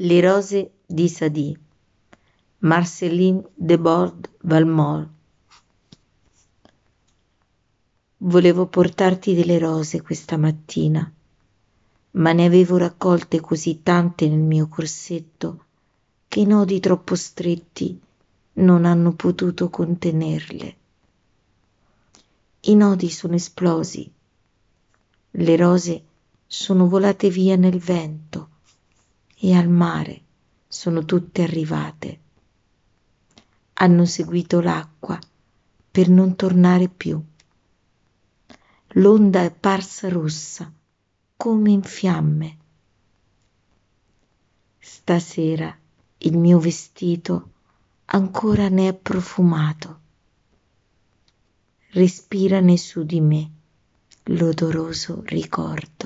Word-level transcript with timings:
Le 0.00 0.20
rose 0.20 0.70
di 0.86 1.08
Sadie, 1.08 1.58
Marceline 2.58 3.42
de 3.52 3.76
Bord 3.78 4.30
Valmore. 4.42 5.08
Volevo 8.18 8.66
portarti 8.68 9.34
delle 9.34 9.58
rose 9.58 10.00
questa 10.02 10.36
mattina, 10.36 11.12
ma 12.12 12.32
ne 12.32 12.44
avevo 12.44 12.76
raccolte 12.76 13.40
così 13.40 13.82
tante 13.82 14.28
nel 14.28 14.38
mio 14.38 14.68
corsetto 14.68 15.64
che 16.28 16.38
i 16.38 16.46
nodi 16.46 16.78
troppo 16.78 17.16
stretti 17.16 18.00
non 18.52 18.84
hanno 18.84 19.14
potuto 19.14 19.68
contenerle. 19.68 20.76
I 22.60 22.74
nodi 22.76 23.10
sono 23.10 23.34
esplosi, 23.34 24.08
le 25.28 25.56
rose 25.56 26.04
sono 26.46 26.86
volate 26.86 27.30
via 27.30 27.56
nel 27.56 27.80
vento 27.80 28.50
e 29.40 29.54
al 29.54 29.68
mare 29.68 30.22
sono 30.66 31.04
tutte 31.04 31.42
arrivate. 31.42 32.20
Hanno 33.74 34.04
seguito 34.04 34.60
l'acqua 34.60 35.18
per 35.90 36.08
non 36.08 36.34
tornare 36.36 36.88
più. 36.88 37.22
L'onda 38.92 39.42
è 39.42 39.52
parsa 39.52 40.08
rossa 40.08 40.72
come 41.36 41.70
in 41.70 41.82
fiamme. 41.82 42.56
Stasera 44.78 45.76
il 46.18 46.36
mio 46.36 46.58
vestito 46.58 47.52
ancora 48.06 48.68
ne 48.68 48.88
è 48.88 48.94
profumato. 48.94 50.00
Respirane 51.90 52.76
su 52.76 53.04
di 53.04 53.20
me 53.20 53.50
l'odoroso 54.24 55.22
ricordo. 55.26 55.97